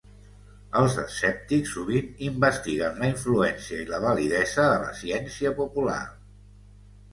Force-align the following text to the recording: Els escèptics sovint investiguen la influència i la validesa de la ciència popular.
Els 0.79 0.95
escèptics 1.01 1.73
sovint 1.75 2.09
investiguen 2.29 2.97
la 3.03 3.11
influència 3.13 3.79
i 3.83 3.87
la 3.93 4.01
validesa 4.09 4.67
de 4.71 4.83
la 4.87 4.91
ciència 5.05 5.55
popular. 5.63 6.03